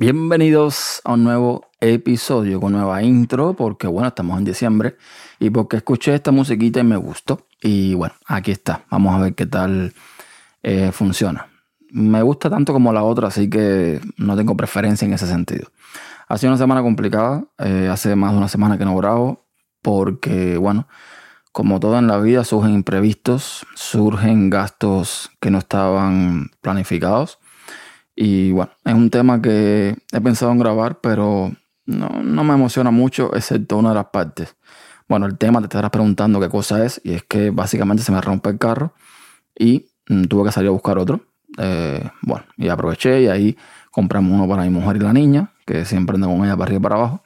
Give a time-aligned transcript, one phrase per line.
[0.00, 4.96] Bienvenidos a un nuevo episodio con nueva intro, porque bueno, estamos en diciembre
[5.40, 7.48] y porque escuché esta musiquita y me gustó.
[7.60, 8.84] Y bueno, aquí está.
[8.90, 9.92] Vamos a ver qué tal
[10.62, 11.48] eh, funciona.
[11.90, 15.66] Me gusta tanto como la otra, así que no tengo preferencia en ese sentido.
[16.28, 17.42] Ha sido una semana complicada.
[17.58, 19.48] eh, hace más de una semana que no grabo,
[19.82, 20.86] porque bueno,
[21.50, 27.40] como todo en la vida, surgen imprevistos, surgen gastos que no estaban planificados.
[28.20, 31.52] Y bueno, es un tema que he pensado en grabar, pero
[31.86, 34.56] no, no me emociona mucho, excepto una de las partes.
[35.08, 38.20] Bueno, el tema te estarás preguntando qué cosa es, y es que básicamente se me
[38.20, 38.92] rompe el carro
[39.56, 41.20] y mm, tuve que salir a buscar otro.
[41.58, 43.56] Eh, bueno, y aproveché y ahí
[43.92, 46.80] compramos uno para mi mujer y la niña, que siempre ando con ella para arriba
[46.80, 47.22] y para abajo.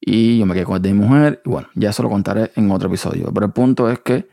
[0.00, 2.52] Y yo me quedé con el de mi mujer, y bueno, ya eso lo contaré
[2.56, 3.30] en otro episodio.
[3.34, 4.26] Pero el punto es que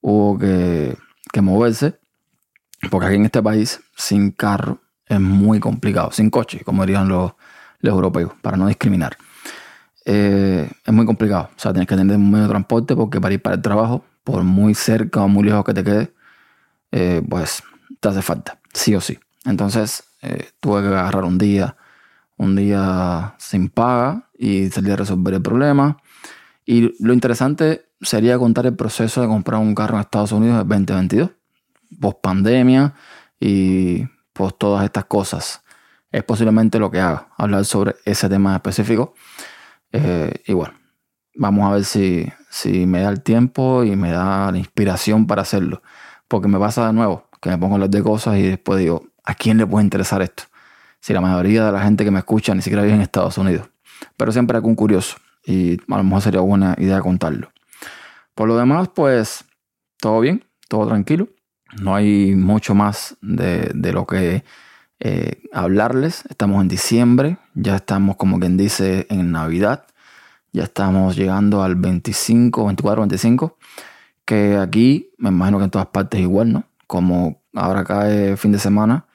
[0.00, 0.96] hubo que,
[1.30, 1.98] que moverse,
[2.90, 7.32] porque aquí en este país, sin carro, es muy complicado, sin coche, como dirían los,
[7.80, 9.16] los europeos, para no discriminar.
[10.04, 13.34] Eh, es muy complicado, o sea, tienes que tener un medio de transporte porque para
[13.34, 16.12] ir para el trabajo, por muy cerca o muy lejos que te quede,
[16.92, 17.62] eh, pues
[18.00, 19.18] te hace falta, sí o sí.
[19.44, 21.76] Entonces eh, tuve que agarrar un día,
[22.36, 25.98] un día sin paga y salir a resolver el problema.
[26.64, 30.68] Y lo interesante sería contar el proceso de comprar un carro en Estados Unidos en
[30.68, 31.30] 2022,
[32.00, 32.94] post pandemia
[33.40, 34.06] y
[34.38, 35.62] pues todas estas cosas.
[36.12, 39.12] Es posiblemente lo que haga, hablar sobre ese tema específico.
[39.92, 40.74] Eh, y bueno,
[41.34, 45.42] vamos a ver si, si me da el tiempo y me da la inspiración para
[45.42, 45.82] hacerlo.
[46.28, 49.08] Porque me pasa de nuevo, que me pongo a hablar de cosas y después digo,
[49.24, 50.44] ¿a quién le puede interesar esto?
[51.00, 53.68] Si la mayoría de la gente que me escucha ni siquiera vive en Estados Unidos.
[54.16, 57.50] Pero siempre un curioso y a lo mejor sería buena idea contarlo.
[58.36, 59.44] Por lo demás, pues
[60.00, 61.28] todo bien, todo tranquilo.
[61.80, 64.44] No hay mucho más de, de lo que
[65.00, 66.24] eh, hablarles.
[66.28, 69.86] Estamos en diciembre, ya estamos como quien dice en Navidad.
[70.52, 73.58] Ya estamos llegando al 25, 24, 25.
[74.24, 76.64] Que aquí, me imagino que en todas partes igual, ¿no?
[76.86, 79.06] Como ahora cae fin de semana,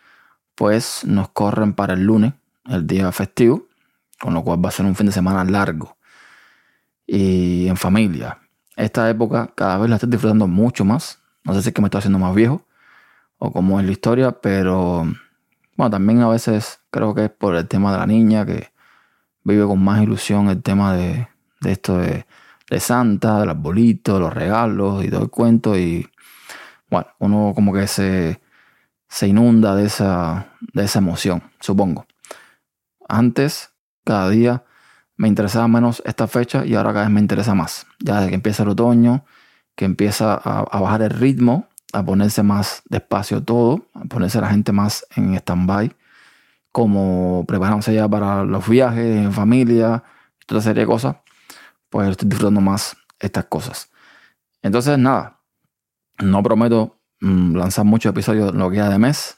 [0.56, 2.34] pues nos corren para el lunes,
[2.66, 3.68] el día festivo,
[4.20, 5.98] con lo cual va a ser un fin de semana largo
[7.06, 8.40] y en familia.
[8.76, 11.20] Esta época cada vez la estoy disfrutando mucho más.
[11.44, 12.66] No sé si es que me estoy haciendo más viejo
[13.38, 15.06] o cómo es la historia, pero
[15.76, 18.72] bueno, también a veces creo que es por el tema de la niña que
[19.44, 21.28] vive con más ilusión el tema de,
[21.62, 22.26] de esto de,
[22.70, 25.78] de Santa, del arbolito, los regalos y todo el cuento.
[25.78, 26.08] Y
[26.90, 28.42] bueno, uno como que se,
[29.10, 32.06] se inunda de esa, de esa emoción, supongo.
[33.08, 33.72] Antes,
[34.06, 34.64] cada día
[35.18, 37.86] me interesaba menos esta fecha y ahora cada vez me interesa más.
[38.00, 39.26] Ya desde que empieza el otoño,
[39.76, 44.72] que empieza a, bajar el ritmo, a ponerse más despacio todo, a ponerse la gente
[44.72, 45.96] más en stand-by,
[46.72, 50.04] como preparándose ya para los viajes en familia,
[50.46, 51.18] toda serie de cosas,
[51.90, 53.90] pues estoy disfrutando más estas cosas.
[54.62, 55.40] Entonces, nada,
[56.20, 59.38] no prometo mm, lanzar muchos episodios en lo que queda de mes,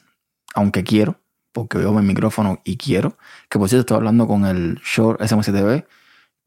[0.54, 1.20] aunque quiero,
[1.52, 3.18] porque veo mi micrófono y quiero.
[3.48, 5.86] Que por cierto, estoy hablando con el Shure SM7B,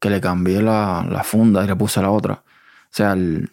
[0.00, 2.42] que le cambié la, la funda y le puse la otra.
[2.44, 3.50] O sea, el,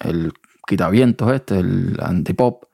[0.00, 0.32] el
[0.66, 2.64] quitavientos este, el antipop,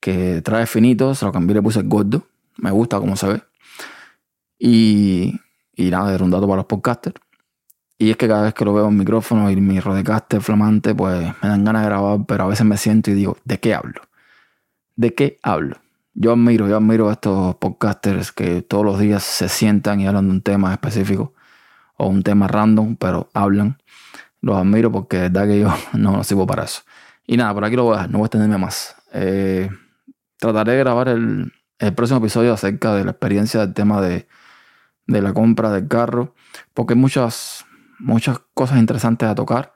[0.00, 2.26] que trae finito, se lo cambié le puse el gordo.
[2.56, 3.42] Me gusta cómo se ve.
[4.58, 5.38] Y,
[5.74, 7.20] y nada, era un dato para los podcasters.
[7.98, 11.34] Y es que cada vez que lo veo en micrófono y mi Rodecaster flamante, pues
[11.42, 14.00] me dan ganas de grabar, pero a veces me siento y digo, ¿de qué hablo?
[14.96, 15.76] ¿De qué hablo?
[16.14, 20.28] Yo admiro, yo admiro a estos podcasters que todos los días se sientan y hablan
[20.28, 21.34] de un tema específico
[21.98, 23.76] o un tema random, pero hablan.
[24.40, 25.68] Los admiro porque de verdad que yo
[25.98, 26.82] no, no sirvo para eso.
[27.26, 28.96] Y nada, por aquí lo voy a dejar, no voy a extenderme más.
[29.12, 29.70] Eh,
[30.38, 34.26] trataré de grabar el, el, próximo episodio acerca de la experiencia del tema de,
[35.06, 36.34] de la compra del carro,
[36.74, 37.64] porque hay muchas,
[37.98, 39.74] muchas cosas interesantes a tocar.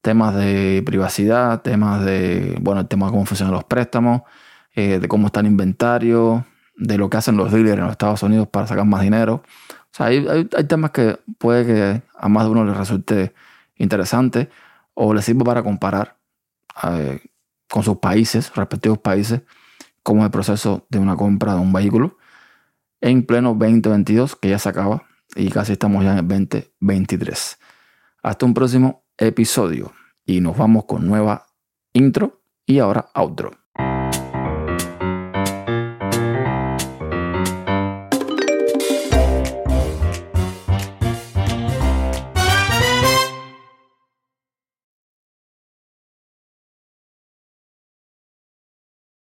[0.00, 4.22] Temas de privacidad, temas de, bueno, el tema de cómo funcionan los préstamos,
[4.74, 6.46] eh, de cómo está el inventario,
[6.76, 9.42] de lo que hacen los dealers en los Estados Unidos para sacar más dinero.
[9.70, 13.34] O sea, hay, hay, hay temas que puede que a más de uno les resulte
[13.78, 14.50] interesante
[14.94, 16.18] o les sirva para comparar
[16.84, 17.20] eh,
[17.68, 19.42] con sus países, respectivos países,
[20.02, 22.18] cómo es el proceso de una compra de un vehículo
[23.00, 25.04] en pleno 2022, que ya se acaba
[25.36, 27.58] y casi estamos ya en el 2023.
[28.22, 29.92] Hasta un próximo episodio
[30.24, 31.46] y nos vamos con nueva
[31.92, 33.57] intro y ahora outro.